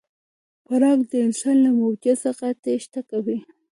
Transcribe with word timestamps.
پړانګ 0.65 1.01
د 1.11 1.13
انسان 1.25 1.55
له 1.65 1.69
موجودیت 1.79 2.17
څخه 2.25 2.45
تېښته 2.63 3.01
کوي. 3.09 3.37